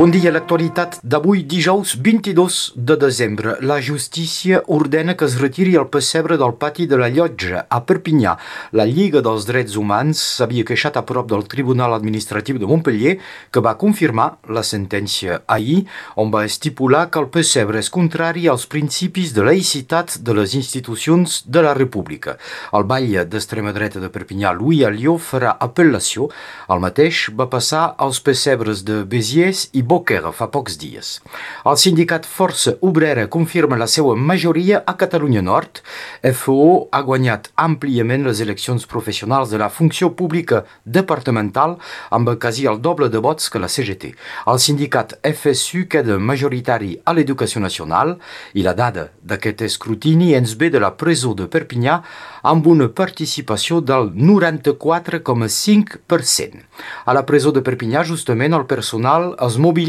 Bon 0.00 0.08
dia, 0.08 0.30
l'actualitat 0.32 0.94
d'avui, 1.04 1.42
dijous 1.44 1.90
22 2.00 2.72
de 2.74 2.94
desembre. 2.96 3.58
La 3.60 3.82
justícia 3.84 4.62
ordena 4.66 5.12
que 5.12 5.26
es 5.28 5.34
retiri 5.36 5.74
el 5.76 5.90
pessebre 5.92 6.38
del 6.40 6.54
pati 6.56 6.86
de 6.88 6.96
la 6.96 7.10
llotja 7.12 7.66
a 7.68 7.82
Perpinyà. 7.84 8.32
La 8.72 8.86
Lliga 8.88 9.20
dels 9.20 9.44
Drets 9.44 9.76
Humans 9.76 10.22
s'havia 10.38 10.64
queixat 10.64 10.96
a 10.96 11.02
prop 11.04 11.28
del 11.28 11.44
Tribunal 11.44 11.92
Administratiu 11.92 12.56
de 12.56 12.70
Montpellier, 12.70 13.18
que 13.52 13.60
va 13.60 13.74
confirmar 13.82 14.38
la 14.48 14.62
sentència 14.64 15.42
ahir, 15.44 15.82
on 16.16 16.32
va 16.32 16.46
estipular 16.48 17.10
que 17.10 17.20
el 17.20 17.28
pessebre 17.28 17.84
és 17.84 17.92
contrari 17.92 18.48
als 18.48 18.64
principis 18.64 19.34
de 19.36 19.44
laïcitat 19.44 20.16
de 20.24 20.38
les 20.40 20.56
institucions 20.56 21.42
de 21.44 21.66
la 21.68 21.76
República. 21.76 22.38
El 22.72 22.88
batlle 22.88 23.26
d'extrema 23.28 23.76
dreta 23.76 24.00
de 24.00 24.08
Perpinyà, 24.08 24.56
Louis 24.56 24.80
Alió, 24.88 25.18
farà 25.20 25.58
apel·lació. 25.60 26.32
El 26.72 26.80
mateix 26.88 27.26
va 27.36 27.50
passar 27.52 27.84
als 28.00 28.24
pessebres 28.24 28.80
de 28.88 29.02
Béziers 29.04 29.68
i 29.76 29.89
i 29.90 29.92
Boquera 29.92 30.30
fa 30.30 30.46
pocs 30.46 30.78
dies. 30.78 31.18
El 31.66 31.76
sindicat 31.76 32.26
Força 32.26 32.76
Obrera 32.80 33.26
confirma 33.26 33.76
la 33.76 33.86
seva 33.90 34.14
majoria 34.14 34.84
a 34.86 34.94
Catalunya 34.94 35.42
Nord. 35.42 35.82
FO 36.22 36.86
ha 36.92 37.02
guanyat 37.02 37.50
àmpliament 37.56 38.24
les 38.24 38.40
eleccions 38.40 38.86
professionals 38.86 39.50
de 39.50 39.58
la 39.58 39.68
funció 39.68 40.14
pública 40.14 40.64
departamental 40.84 41.78
amb 42.10 42.38
quasi 42.38 42.66
el 42.70 42.80
doble 42.80 43.08
de 43.10 43.18
vots 43.18 43.50
que 43.50 43.58
la 43.58 43.68
CGT. 43.68 44.14
El 44.46 44.58
sindicat 44.58 45.18
FSU 45.24 45.88
queda 45.90 46.18
majoritari 46.18 47.00
a 47.04 47.12
l'educació 47.12 47.60
nacional 47.60 48.18
i 48.54 48.62
la 48.62 48.74
dada 48.74 49.10
d'aquest 49.22 49.62
escrutini 49.66 50.34
ens 50.38 50.54
ve 50.54 50.70
de 50.70 50.78
la 50.78 50.94
presó 50.94 51.34
de 51.34 51.46
Perpinyà 51.50 52.02
amb 52.46 52.66
una 52.66 52.88
participació 52.88 53.80
del 53.80 54.12
94,5%. 54.14 56.60
A 57.04 57.12
la 57.12 57.26
presó 57.26 57.52
de 57.52 57.62
Perpinyà, 57.62 58.04
justament, 58.06 58.54
el 58.54 58.66
personal 58.70 59.34
es 59.44 59.56
mobilitza 59.58 59.79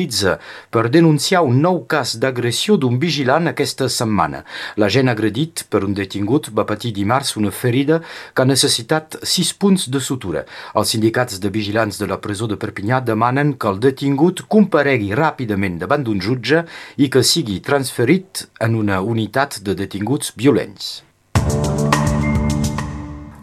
per 0.70 0.90
denunciar 0.90 1.44
un 1.44 1.60
nou 1.62 1.84
cas 1.90 2.16
d'agressió 2.22 2.78
d'un 2.78 2.98
vigilant 3.00 3.48
aquesta 3.52 3.90
setmana. 3.90 4.44
La 4.78 4.90
gent 4.90 5.12
agredit 5.12 5.66
per 5.70 5.84
un 5.84 5.94
detingut 5.98 6.50
va 6.56 6.66
patir 6.66 6.94
dimarts 6.96 7.36
una 7.36 7.52
ferida 7.52 8.02
que 8.34 8.44
ha 8.44 8.50
necessitat 8.50 9.20
sis 9.24 9.54
punts 9.54 9.90
de 9.90 10.00
sutura. 10.00 10.46
Els 10.76 10.96
sindicats 10.96 11.40
de 11.44 11.52
vigilants 11.52 12.00
de 12.00 12.08
la 12.08 12.22
presó 12.24 12.48
de 12.48 12.58
Perpinyà 12.58 13.02
demanen 13.06 13.54
que 13.58 13.70
el 13.70 13.80
detingut 13.84 14.46
comparegui 14.48 15.14
ràpidament 15.18 15.80
davant 15.84 16.04
d'un 16.08 16.22
jutge 16.22 16.66
i 16.98 17.10
que 17.10 17.24
sigui 17.24 17.62
transferit 17.62 18.48
en 18.60 18.76
una 18.76 19.02
unitat 19.02 19.62
de 19.62 19.76
detinguts 19.76 20.36
violents. 20.38 21.11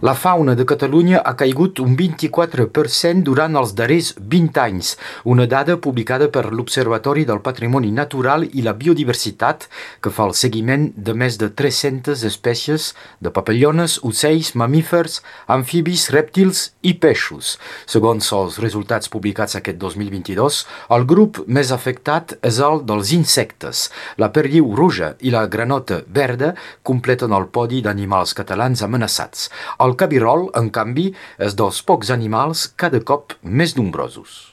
La 0.00 0.14
fauna 0.14 0.54
de 0.54 0.62
Catalunya 0.62 1.18
ha 1.26 1.32
caigut 1.34 1.80
un 1.82 1.96
24% 1.98 3.24
durant 3.26 3.56
els 3.58 3.72
darrers 3.74 4.12
20 4.14 4.60
anys, 4.62 4.92
una 5.26 5.48
dada 5.50 5.74
publicada 5.82 6.28
per 6.30 6.52
l'Observatori 6.52 7.24
del 7.26 7.40
Patrimoni 7.42 7.90
Natural 7.90 8.44
i 8.46 8.62
la 8.62 8.76
Biodiversitat, 8.78 9.66
que 9.98 10.12
fa 10.14 10.28
el 10.30 10.36
seguiment 10.38 10.84
de 10.94 11.16
més 11.18 11.34
de 11.40 11.48
300 11.50 12.22
espècies 12.30 12.92
de 13.18 13.32
papallones, 13.34 13.96
ocells, 14.06 14.52
mamífers, 14.54 15.16
amfibis, 15.50 16.06
rèptils 16.14 16.62
i 16.86 16.94
peixos. 16.94 17.56
Segons 17.90 18.30
els 18.38 18.60
resultats 18.62 19.10
publicats 19.10 19.58
aquest 19.58 19.82
2022, 19.82 20.60
el 20.94 21.08
grup 21.10 21.42
més 21.48 21.74
afectat 21.74 22.36
és 22.46 22.62
el 22.62 22.84
dels 22.86 23.10
insectes. 23.18 23.88
La 24.14 24.30
perdiu 24.30 24.70
roja 24.78 25.16
i 25.18 25.34
la 25.34 25.48
granota 25.50 26.04
verda 26.06 26.54
completen 26.86 27.34
el 27.34 27.50
podi 27.50 27.82
d'animals 27.82 28.38
catalans 28.38 28.86
amenaçats. 28.86 29.50
El 29.82 29.87
el 29.88 29.96
cabirol, 30.00 30.48
en 30.58 30.70
canvi, 30.74 31.10
és 31.40 31.56
dels 31.58 31.80
pocs 31.88 32.12
animals 32.14 32.68
cada 32.76 33.00
cop 33.00 33.34
més 33.42 33.76
nombrosos. 33.80 34.47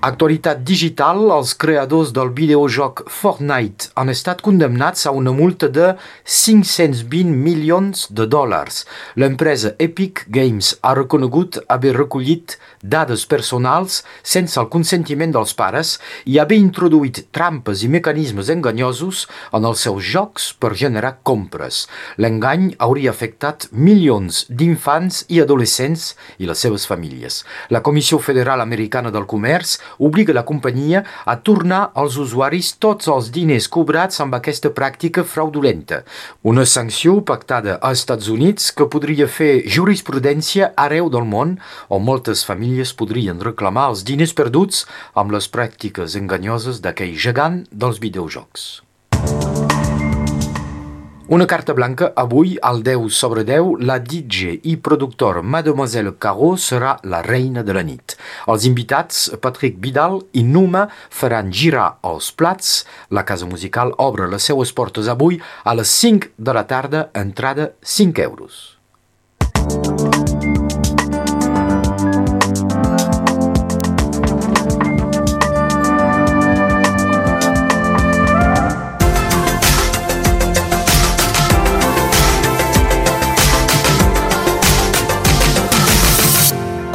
Actualitat 0.00 0.62
digital, 0.64 1.26
els 1.28 1.50
creadors 1.60 2.08
del 2.16 2.30
videojoc 2.32 3.02
Fortnite 3.12 3.90
han 4.00 4.08
estat 4.08 4.38
condemnats 4.40 5.04
a 5.04 5.10
una 5.12 5.34
multa 5.36 5.68
de 5.68 5.90
520 6.24 7.34
milions 7.36 8.06
de 8.08 8.24
dòlars. 8.24 8.86
L'empresa 9.20 9.74
Epic 9.76 10.22
Games 10.32 10.70
ha 10.80 10.94
reconegut 10.96 11.58
haver 11.68 11.92
recollit 11.98 12.54
dades 12.80 13.26
personals 13.28 13.98
sense 14.22 14.56
el 14.62 14.70
consentiment 14.72 15.34
dels 15.36 15.52
pares 15.58 15.92
i 16.24 16.40
haver 16.40 16.56
introduït 16.56 17.26
trampes 17.36 17.84
i 17.84 17.92
mecanismes 17.92 18.48
enganyosos 18.56 19.26
en 19.52 19.68
els 19.68 19.84
seus 19.84 20.00
jocs 20.14 20.48
per 20.56 20.72
generar 20.80 21.18
compres. 21.28 21.82
L'engany 22.16 22.70
hauria 22.78 23.12
afectat 23.12 23.68
milions 23.72 24.46
d'infants 24.48 25.26
i 25.28 25.44
adolescents 25.44 26.14
i 26.40 26.48
les 26.48 26.64
seves 26.64 26.88
famílies. 26.88 27.42
La 27.68 27.84
Comissió 27.84 28.16
Federal 28.16 28.64
Americana 28.64 29.12
del 29.12 29.28
Comerç 29.28 29.76
obliga 29.98 30.34
la 30.36 30.44
companyia 30.44 31.04
a 31.24 31.36
tornar 31.36 31.90
als 31.94 32.16
usuaris 32.20 32.74
tots 32.78 33.08
els 33.08 33.30
diners 33.34 33.68
cobrats 33.68 34.20
amb 34.20 34.36
aquesta 34.38 34.70
pràctica 34.74 35.24
fraudulenta. 35.24 36.02
Una 36.42 36.66
sanció 36.66 37.20
pactada 37.24 37.78
als 37.80 38.04
Estats 38.04 38.28
Units 38.32 38.70
que 38.72 38.88
podria 38.88 39.28
fer 39.28 39.62
jurisprudència 39.68 40.72
arreu 40.76 41.10
del 41.12 41.26
món 41.28 41.58
on 41.88 42.04
moltes 42.04 42.44
famílies 42.48 42.94
podrien 42.96 43.40
reclamar 43.40 43.90
els 43.94 44.04
diners 44.08 44.36
perduts 44.36 44.86
amb 45.14 45.34
les 45.36 45.50
pràctiques 45.52 46.16
enganyoses 46.20 46.80
d'aquell 46.84 47.16
gegant 47.16 47.64
dels 47.70 48.00
videojocs. 48.00 48.89
Una 51.30 51.46
carta 51.46 51.72
blanca 51.74 52.10
avui 52.16 52.56
al 52.58 52.80
10 52.82 53.06
sobre 53.14 53.44
10 53.44 53.84
la 53.86 54.00
DJ 54.00 54.64
i 54.66 54.76
productor 54.82 55.42
Mademoiselle 55.42 56.16
Caro 56.18 56.56
serà 56.56 56.96
la 57.04 57.20
reina 57.22 57.62
de 57.62 57.76
la 57.76 57.84
nit. 57.86 58.16
Els 58.50 58.66
invitats 58.66 59.28
Patrick 59.38 59.78
Vidal 59.78 60.18
i 60.34 60.42
Numa 60.42 60.88
faran 60.90 61.52
girar 61.54 62.00
els 62.02 62.32
plats. 62.34 62.80
La 63.14 63.22
casa 63.22 63.46
musical 63.46 63.94
obre 64.02 64.26
les 64.26 64.42
seues 64.42 64.74
portes 64.74 65.06
avui 65.06 65.38
a 65.62 65.76
les 65.78 65.94
5 66.02 66.34
de 66.34 66.58
la 66.58 66.66
tarda, 66.66 67.06
entrada 67.14 67.70
5 67.78 68.26
euros. 68.26 68.58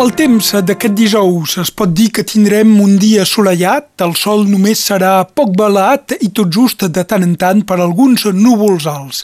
El 0.06 0.12
temps 0.14 0.52
d'aquest 0.62 0.94
dijous 0.94 1.56
es 1.64 1.72
pot 1.74 1.90
dir 1.90 2.12
que 2.14 2.22
tindrem 2.30 2.76
un 2.84 2.92
dia 3.02 3.24
assolellat, 3.26 3.88
el 4.06 4.12
sol 4.14 4.44
només 4.46 4.84
serà 4.92 5.24
poc 5.26 5.56
velat 5.58 6.14
i 6.20 6.30
tot 6.30 6.52
just 6.54 6.86
de 6.94 7.04
tant 7.10 7.26
en 7.26 7.34
tant 7.42 7.64
per 7.66 7.80
alguns 7.80 8.28
núvols 8.30 8.86
alts. 8.86 9.24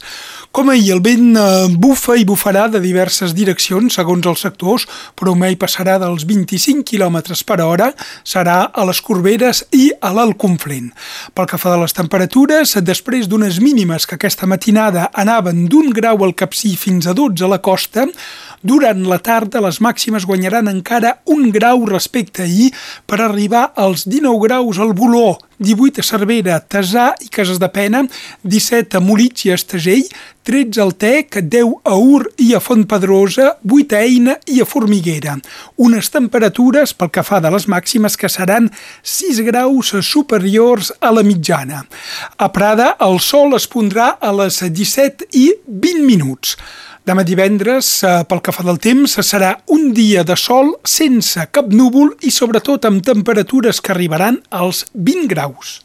Com 0.52 0.72
ahir, 0.74 0.90
el 0.96 1.04
vent 1.06 1.38
eh, 1.38 1.44
bufa 1.80 2.18
i 2.18 2.26
bufarà 2.26 2.66
de 2.68 2.82
diverses 2.82 3.36
direccions 3.38 3.94
segons 3.96 4.26
els 4.28 4.42
sectors, 4.44 4.88
però 5.16 5.36
mai 5.38 5.54
passarà 5.56 6.00
dels 6.02 6.26
25 6.28 6.82
km 6.90 7.22
per 7.46 7.62
hora, 7.62 7.92
serà 8.26 8.58
a 8.74 8.86
les 8.90 9.00
Corberes 9.06 9.62
i 9.78 9.92
a 10.02 10.12
l'Alconflent. 10.18 10.90
Pel 11.38 11.48
que 11.48 11.62
fa 11.62 11.76
de 11.76 11.84
les 11.86 11.96
temperatures, 11.96 12.74
després 12.82 13.30
d'unes 13.30 13.62
mínimes 13.62 14.10
que 14.10 14.18
aquesta 14.18 14.50
matinada 14.50 15.12
anaven 15.14 15.68
d'un 15.70 15.94
grau 15.94 16.26
al 16.26 16.34
Capcí 16.34 16.74
fins 16.74 17.06
a 17.06 17.14
12 17.14 17.46
a 17.46 17.54
la 17.54 17.62
costa, 17.62 18.10
durant 18.62 19.08
la 19.10 19.18
tarda 19.18 19.62
les 19.64 19.80
màximes 19.82 20.28
guanyaran 20.30 20.68
encara 20.72 21.20
un 21.30 21.52
grau 21.52 21.86
respecte 21.86 22.44
ahir 22.48 22.72
per 23.06 23.22
arribar 23.22 23.72
als 23.76 24.08
19 24.08 24.42
graus 24.48 24.80
al 24.80 24.94
Boló, 24.98 25.38
18 25.62 26.02
a 26.02 26.04
Cervera, 26.04 26.60
Tesà 26.60 27.12
i 27.22 27.30
Cases 27.30 27.60
de 27.62 27.70
Pena, 27.70 28.02
17 28.42 28.98
a 28.98 29.02
Molitx 29.04 29.46
i 29.46 29.54
Estagell, 29.54 30.08
13 30.44 30.82
al 30.82 30.96
Tec, 30.98 31.38
10 31.38 31.76
a 31.86 31.96
Ur 31.96 32.26
i 32.42 32.56
a 32.58 32.60
Fontpedrosa, 32.60 33.58
8 33.62 33.96
a 33.96 34.02
Eina 34.02 34.38
i 34.50 34.62
a 34.62 34.66
Formiguera. 34.66 35.38
Unes 35.78 36.10
temperatures 36.10 36.96
pel 36.98 37.12
que 37.14 37.24
fa 37.24 37.40
de 37.44 37.52
les 37.54 37.68
màximes 37.70 38.18
que 38.18 38.30
seran 38.30 38.72
6 39.04 39.44
graus 39.46 39.94
superiors 40.02 40.90
a 41.00 41.14
la 41.14 41.22
mitjana. 41.22 41.86
A 42.38 42.50
Prada 42.50 42.96
el 43.06 43.20
sol 43.22 43.54
es 43.58 43.70
pondrà 43.70 44.16
a 44.18 44.34
les 44.42 44.64
17 44.66 45.30
i 45.38 45.52
20 45.68 46.08
minuts. 46.10 46.58
Demà 47.02 47.24
divendres, 47.26 47.88
eh, 48.06 48.22
pel 48.30 48.44
que 48.46 48.54
fa 48.54 48.62
del 48.68 48.78
temps, 48.78 49.18
serà 49.26 49.56
un 49.74 49.90
dia 49.98 50.22
de 50.24 50.36
sol 50.38 50.76
sense 50.86 51.48
cap 51.52 51.74
núvol 51.74 52.14
i 52.22 52.30
sobretot 52.30 52.86
amb 52.86 53.02
temperatures 53.02 53.82
que 53.82 53.96
arribaran 53.96 54.38
als 54.52 54.86
20 54.94 55.26
graus. 55.28 55.80